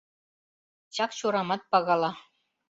[0.95, 2.11] Чакчорамат пагала.